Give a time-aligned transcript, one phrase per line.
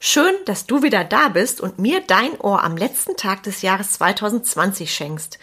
[0.00, 3.92] Schön, dass du wieder da bist und mir dein Ohr am letzten Tag des Jahres
[3.94, 5.40] 2020 schenkst.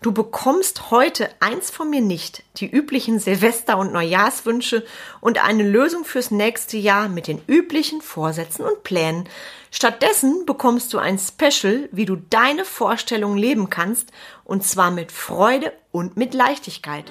[0.00, 4.84] Du bekommst heute eins von mir nicht, die üblichen Silvester- und Neujahrswünsche
[5.20, 9.28] und eine Lösung fürs nächste Jahr mit den üblichen Vorsätzen und Plänen.
[9.72, 14.12] Stattdessen bekommst du ein Special, wie du deine Vorstellung leben kannst,
[14.44, 17.10] und zwar mit Freude und mit Leichtigkeit.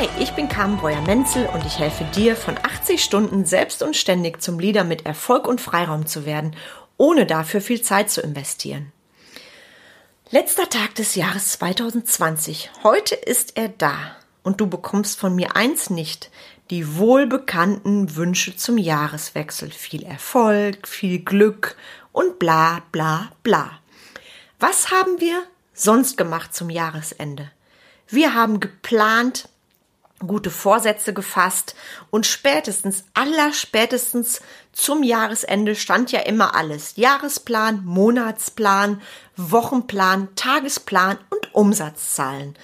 [0.00, 4.40] Hi, ich bin Carmen Breuer-Menzel und ich helfe dir, von 80 Stunden selbst und ständig
[4.40, 6.56] zum Leader mit Erfolg und Freiraum zu werden
[6.96, 8.92] ohne dafür viel Zeit zu investieren.
[10.30, 12.70] Letzter Tag des Jahres 2020.
[12.82, 16.30] Heute ist er da und du bekommst von mir eins nicht,
[16.70, 19.70] die wohlbekannten Wünsche zum Jahreswechsel.
[19.70, 21.76] Viel Erfolg, viel Glück
[22.12, 23.70] und bla bla bla.
[24.58, 25.42] Was haben wir
[25.74, 27.50] sonst gemacht zum Jahresende?
[28.08, 29.50] Wir haben geplant,
[30.26, 31.74] gute Vorsätze gefasst
[32.10, 34.40] und spätestens, aller spätestens
[34.72, 36.94] zum Jahresende stand ja immer alles.
[36.96, 39.00] Jahresplan, Monatsplan,
[39.36, 42.54] Wochenplan, Tagesplan und Umsatzzahlen.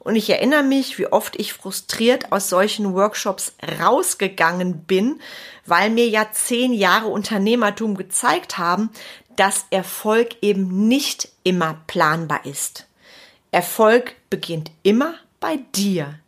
[0.00, 5.20] Und ich erinnere mich, wie oft ich frustriert aus solchen Workshops rausgegangen bin,
[5.64, 8.90] weil mir ja zehn Jahre Unternehmertum gezeigt haben,
[9.36, 12.86] dass Erfolg eben nicht immer planbar ist.
[13.50, 16.18] Erfolg beginnt immer bei dir.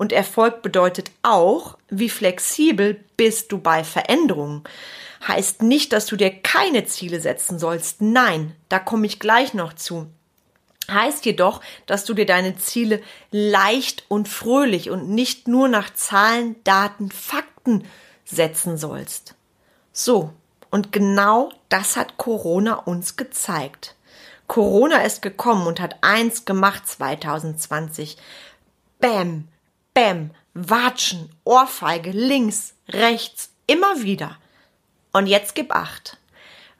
[0.00, 4.64] Und Erfolg bedeutet auch, wie flexibel bist du bei Veränderungen.
[5.28, 8.00] Heißt nicht, dass du dir keine Ziele setzen sollst.
[8.00, 10.06] Nein, da komme ich gleich noch zu.
[10.90, 16.56] Heißt jedoch, dass du dir deine Ziele leicht und fröhlich und nicht nur nach Zahlen,
[16.64, 17.84] Daten, Fakten
[18.24, 19.34] setzen sollst.
[19.92, 20.32] So,
[20.70, 23.96] und genau das hat Corona uns gezeigt.
[24.46, 28.16] Corona ist gekommen und hat eins gemacht 2020.
[28.98, 29.46] Bäm,
[30.00, 34.38] Bäm, Watschen, Ohrfeige, links, rechts, immer wieder.
[35.12, 36.16] Und jetzt gib acht.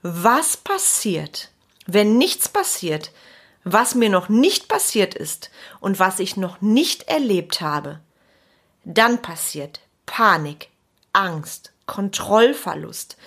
[0.01, 1.51] Was passiert,
[1.85, 3.13] wenn nichts passiert,
[3.63, 8.01] was mir noch nicht passiert ist und was ich noch nicht erlebt habe?
[8.85, 10.71] Dann passiert Panik,
[11.13, 13.19] Angst, Kontrollverlust,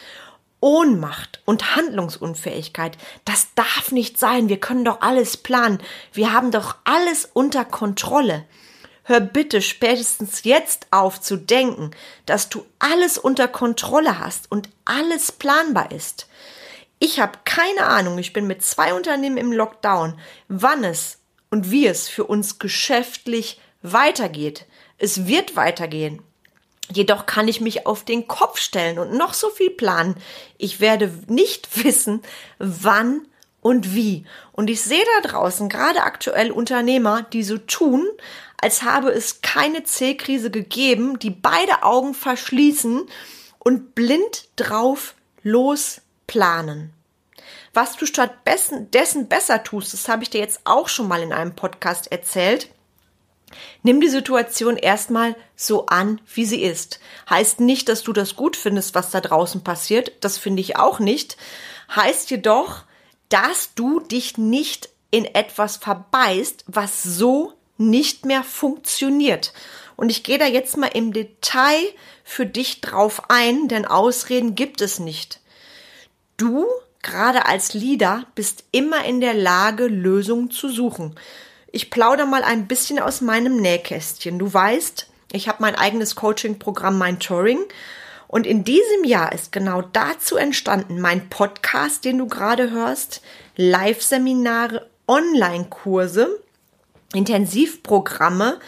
[0.59, 2.97] Ohnmacht und Handlungsunfähigkeit.
[3.25, 4.49] Das darf nicht sein.
[4.49, 5.77] Wir können doch alles planen.
[6.13, 8.47] Wir haben doch alles unter Kontrolle.
[9.03, 11.91] Hör bitte spätestens jetzt auf zu denken,
[12.25, 16.27] dass du alles unter Kontrolle hast und alles planbar ist.
[16.99, 21.19] Ich habe keine Ahnung, ich bin mit zwei Unternehmen im Lockdown, wann es
[21.51, 24.65] und wie es für uns geschäftlich weitergeht.
[24.97, 26.21] Es wird weitergehen.
[26.89, 30.15] Jedoch kann ich mich auf den Kopf stellen und noch so viel planen.
[30.57, 32.21] Ich werde nicht wissen,
[32.57, 33.27] wann
[33.59, 34.25] und wie.
[34.53, 38.07] Und ich sehe da draußen gerade aktuell Unternehmer, die so tun,
[38.63, 43.07] als habe es keine C-Krise gegeben, die beide Augen verschließen
[43.59, 46.93] und blind drauf losplanen.
[47.73, 51.55] Was du stattdessen besser tust, das habe ich dir jetzt auch schon mal in einem
[51.55, 52.69] Podcast erzählt.
[53.83, 57.01] Nimm die Situation erstmal so an, wie sie ist.
[57.29, 60.13] Heißt nicht, dass du das gut findest, was da draußen passiert.
[60.21, 61.35] Das finde ich auch nicht.
[61.93, 62.83] Heißt jedoch,
[63.27, 67.53] dass du dich nicht in etwas verbeißt, was so
[67.89, 69.53] nicht mehr funktioniert.
[69.95, 71.79] Und ich gehe da jetzt mal im Detail
[72.23, 75.39] für dich drauf ein, denn Ausreden gibt es nicht.
[76.37, 76.65] Du,
[77.01, 81.15] gerade als Leader, bist immer in der Lage, Lösungen zu suchen.
[81.71, 84.39] Ich plaudere mal ein bisschen aus meinem Nähkästchen.
[84.39, 87.59] Du weißt, ich habe mein eigenes Coaching-Programm Mentoring
[88.27, 93.21] und in diesem Jahr ist genau dazu entstanden mein Podcast, den du gerade hörst,
[93.57, 96.42] Live-Seminare, Online-Kurse
[97.13, 98.59] Intensivprogramme.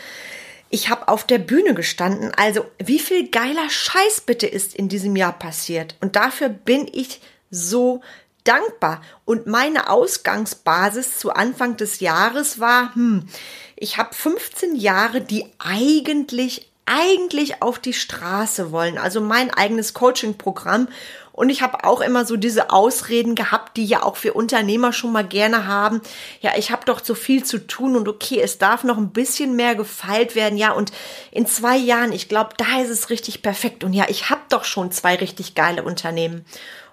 [0.70, 2.32] Ich habe auf der Bühne gestanden.
[2.36, 5.96] Also wie viel geiler Scheiß bitte ist in diesem Jahr passiert.
[6.02, 8.02] Und dafür bin ich so
[8.44, 9.02] dankbar.
[9.26, 13.28] Und meine Ausgangsbasis zu Anfang des Jahres war, hm,
[13.76, 20.88] ich habe 15 Jahre, die eigentlich eigentlich auf die Straße wollen, also mein eigenes Coaching-Programm
[21.36, 25.12] und ich habe auch immer so diese Ausreden gehabt, die ja auch wir Unternehmer schon
[25.12, 26.02] mal gerne haben.
[26.40, 29.58] Ja, ich habe doch so viel zu tun und okay, es darf noch ein bisschen
[29.58, 30.58] mehr gefeilt werden.
[30.58, 30.94] Ja, und
[31.32, 33.84] in zwei Jahren, ich glaube, da ist es richtig perfekt.
[33.84, 36.46] Und ja, ich habe doch schon zwei richtig geile Unternehmen.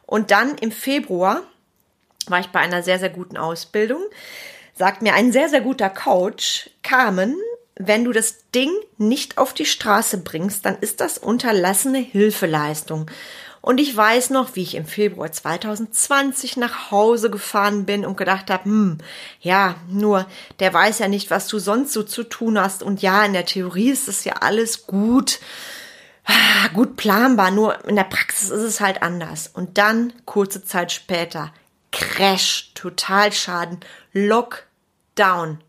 [0.07, 1.43] Und dann im Februar
[2.27, 4.03] war ich bei einer sehr, sehr guten Ausbildung.
[4.75, 7.37] Sagt mir ein sehr, sehr guter Coach, Carmen,
[7.77, 13.09] wenn du das Ding nicht auf die Straße bringst, dann ist das unterlassene Hilfeleistung.
[13.63, 18.51] Und ich weiß noch, wie ich im Februar 2020 nach Hause gefahren bin und gedacht
[18.51, 18.99] habe, hm,
[19.41, 20.27] ja, nur
[20.59, 22.83] der weiß ja nicht, was du sonst so zu tun hast.
[22.83, 25.39] Und ja, in der Theorie ist es ja alles gut,
[26.25, 29.47] ah, gut planbar, nur in der Praxis ist es halt anders.
[29.47, 31.53] Und dann, kurze Zeit später,
[31.93, 33.79] Crash, Totalschaden,
[34.13, 35.63] Lockdown.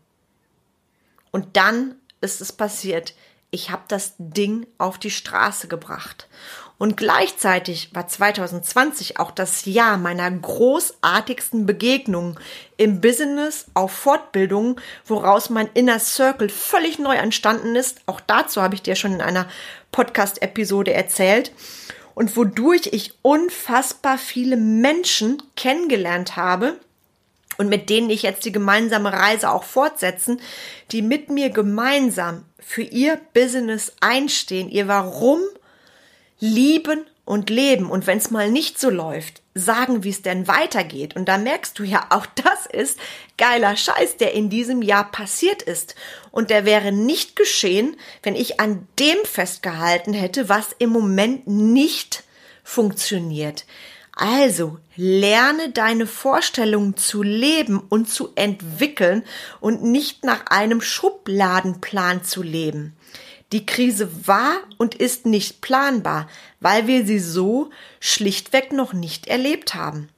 [1.30, 3.14] Und dann ist es passiert.
[3.52, 6.26] Ich habe das Ding auf die Straße gebracht.
[6.76, 12.36] Und gleichzeitig war 2020 auch das Jahr meiner großartigsten Begegnungen
[12.76, 14.76] im Business auf Fortbildungen,
[15.06, 18.00] woraus mein Inner Circle völlig neu entstanden ist.
[18.06, 19.48] Auch dazu habe ich dir schon in einer
[19.92, 21.52] Podcast-Episode erzählt.
[22.14, 26.78] Und wodurch ich unfassbar viele Menschen kennengelernt habe,
[27.56, 30.40] und mit denen ich jetzt die gemeinsame Reise auch fortsetzen,
[30.90, 35.40] die mit mir gemeinsam für ihr Business einstehen, ihr Warum
[36.44, 37.90] lieben und leben.
[37.90, 41.16] Und wenn es mal nicht so läuft, sagen, wie es denn weitergeht.
[41.16, 42.98] Und da merkst du ja, auch das ist
[43.38, 45.94] geiler Scheiß, der in diesem Jahr passiert ist.
[46.30, 52.24] Und der wäre nicht geschehen, wenn ich an dem festgehalten hätte, was im Moment nicht
[52.62, 53.64] funktioniert.
[54.16, 59.24] Also lerne deine Vorstellungen zu leben und zu entwickeln
[59.60, 62.94] und nicht nach einem Schubladenplan zu leben.
[63.54, 66.28] Die Krise war und ist nicht planbar,
[66.58, 67.70] weil wir sie so
[68.00, 70.08] schlichtweg noch nicht erlebt haben.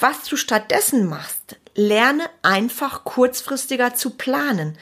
[0.00, 4.76] Was du stattdessen machst, lerne einfach kurzfristiger zu planen.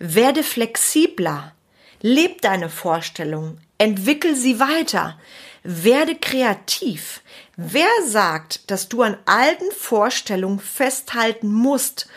[0.00, 1.54] Werde flexibler.
[2.02, 3.60] Leb deine Vorstellungen.
[3.78, 5.16] Entwickel sie weiter.
[5.62, 7.20] Werde kreativ.
[7.56, 12.08] Wer sagt, dass du an alten Vorstellungen festhalten musst?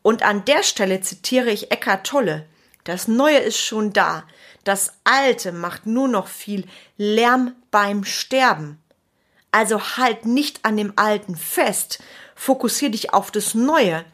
[0.00, 2.46] Und an der Stelle zitiere ich Eckart Tolle.
[2.84, 4.24] Das Neue ist schon da.
[4.70, 6.64] Das Alte macht nur noch viel
[6.96, 8.78] Lärm beim Sterben.
[9.50, 12.00] Also halt nicht an dem Alten fest.
[12.36, 14.04] Fokussier dich auf das Neue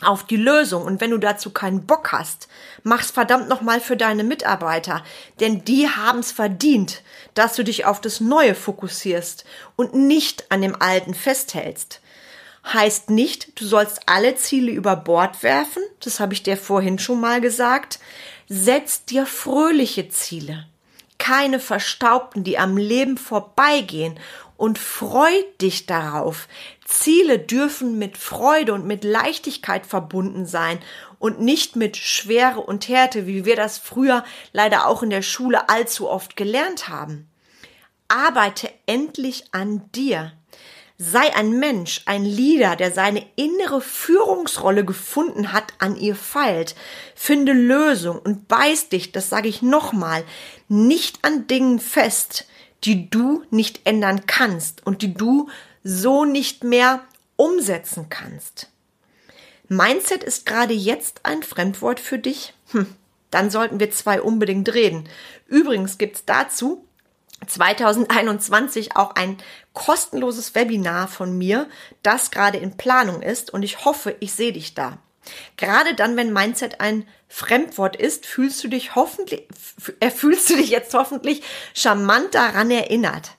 [0.00, 0.84] auf die Lösung.
[0.84, 2.48] Und wenn du dazu keinen Bock hast,
[2.82, 5.04] mach's verdammt nochmal für deine Mitarbeiter.
[5.38, 7.02] Denn die haben's verdient,
[7.34, 9.44] dass du dich auf das Neue fokussierst
[9.76, 12.00] und nicht an dem Alten festhältst.
[12.72, 15.82] Heißt nicht, du sollst alle Ziele über Bord werfen.
[16.02, 17.98] Das habe ich dir vorhin schon mal gesagt.
[18.52, 20.66] Setz dir fröhliche Ziele.
[21.18, 24.18] Keine verstaubten, die am Leben vorbeigehen
[24.56, 25.30] und freu
[25.60, 26.48] dich darauf.
[26.84, 30.80] Ziele dürfen mit Freude und mit Leichtigkeit verbunden sein
[31.20, 35.68] und nicht mit Schwere und Härte, wie wir das früher leider auch in der Schule
[35.68, 37.30] allzu oft gelernt haben.
[38.08, 40.32] Arbeite endlich an dir.
[41.02, 46.74] Sei ein Mensch, ein Leader, der seine innere Führungsrolle gefunden hat, an ihr feilt.
[47.14, 50.24] Finde Lösung und beiß dich, das sage ich nochmal,
[50.68, 52.46] nicht an Dingen fest,
[52.84, 55.48] die du nicht ändern kannst und die du
[55.82, 57.00] so nicht mehr
[57.36, 58.68] umsetzen kannst.
[59.68, 62.52] Mindset ist gerade jetzt ein Fremdwort für dich?
[62.72, 62.94] Hm,
[63.30, 65.08] dann sollten wir zwei unbedingt reden.
[65.46, 66.84] Übrigens gibt's dazu
[67.46, 69.38] 2021 auch ein
[69.72, 71.68] kostenloses Webinar von mir,
[72.02, 74.98] das gerade in Planung ist und ich hoffe, ich sehe dich da.
[75.56, 79.46] Gerade dann, wenn Mindset ein Fremdwort ist, fühlst du dich hoffentlich,
[80.00, 81.42] äh, fühlst du dich jetzt hoffentlich
[81.74, 83.32] charmant daran erinnert.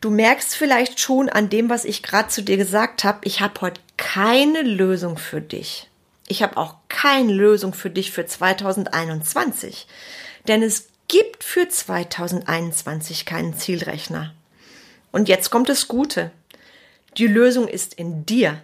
[0.00, 3.60] Du merkst vielleicht schon an dem, was ich gerade zu dir gesagt habe, ich habe
[3.60, 5.90] heute keine Lösung für dich.
[6.28, 9.88] Ich habe auch keine Lösung für dich für 2021.
[10.46, 14.34] Denn es gibt für 2021 keinen Zielrechner.
[15.10, 16.30] Und jetzt kommt das Gute.
[17.16, 18.62] Die Lösung ist in dir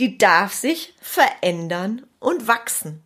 [0.00, 3.02] die darf sich verändern und wachsen.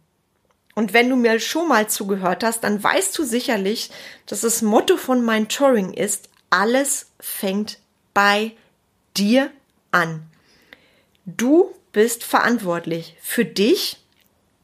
[0.74, 3.90] Und wenn du mir schon mal zugehört hast, dann weißt du sicherlich,
[4.26, 7.78] dass das Motto von mein Touring ist, alles fängt
[8.12, 8.52] bei
[9.16, 9.50] dir
[9.90, 10.24] an.
[11.26, 13.98] Du bist verantwortlich für dich,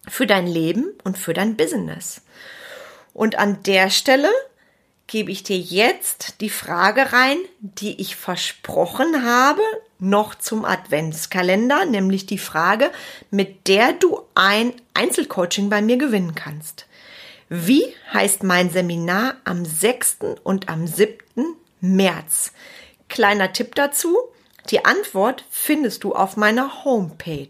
[0.08, 2.22] für dein Leben und für dein Business.
[3.12, 4.30] Und an der Stelle
[5.06, 9.62] gebe ich dir jetzt die Frage rein, die ich versprochen habe,
[9.98, 12.90] noch zum Adventskalender, nämlich die Frage,
[13.30, 16.86] mit der du ein Einzelcoaching bei mir gewinnen kannst.
[17.48, 20.18] Wie heißt mein Seminar am 6.
[20.44, 21.18] und am 7.
[21.80, 22.52] März?
[23.08, 24.16] Kleiner Tipp dazu.
[24.70, 27.48] Die Antwort findest du auf meiner Homepage.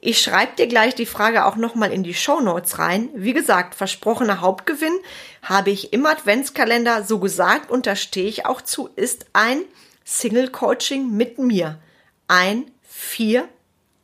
[0.00, 3.08] Ich schreibe dir gleich die Frage auch nochmal in die Show Notes rein.
[3.14, 4.96] Wie gesagt, versprochener Hauptgewinn
[5.42, 9.62] habe ich im Adventskalender so gesagt und da stehe ich auch zu, ist ein
[10.04, 11.80] Single Coaching mit mir.
[12.28, 13.48] Ein 4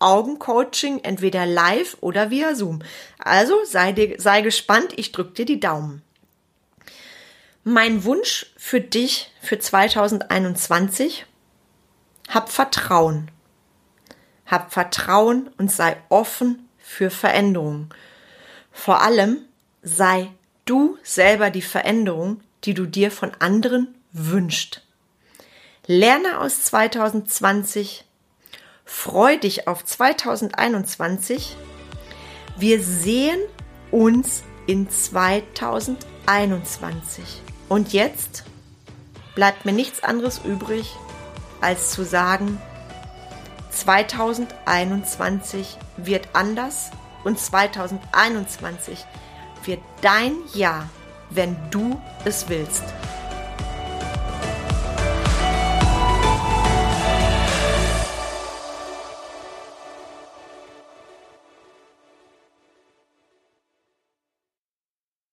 [0.00, 2.82] Augencoaching, entweder live oder via Zoom.
[3.18, 6.02] Also sei, dir, sei gespannt, ich drücke dir die Daumen.
[7.62, 11.24] Mein Wunsch für dich für 2021,
[12.28, 13.30] hab Vertrauen.
[14.46, 17.90] Hab Vertrauen und sei offen für Veränderungen.
[18.72, 19.38] Vor allem
[19.82, 20.30] sei
[20.64, 24.82] du selber die Veränderung, die du dir von anderen wünscht.
[25.86, 28.04] Lerne aus 2020,
[28.84, 31.56] freu dich auf 2021.
[32.56, 33.40] Wir sehen
[33.90, 37.42] uns in 2021.
[37.68, 38.44] Und jetzt
[39.34, 40.94] bleibt mir nichts anderes übrig,
[41.60, 42.60] als zu sagen,
[43.75, 46.90] 2021 wird anders
[47.25, 49.04] und 2021
[49.64, 50.88] wird dein Jahr,
[51.31, 52.85] wenn du es willst.